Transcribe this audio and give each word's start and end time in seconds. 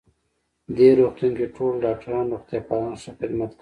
دې 0.75 0.89
روغتون 0.99 1.31
کې 1.37 1.45
ټول 1.55 1.73
ډاکټران 1.85 2.25
او 2.27 2.31
روغتیا 2.33 2.59
پالان 2.69 2.95
ښه 3.01 3.11
خدمت 3.19 3.49
کوی 3.53 3.59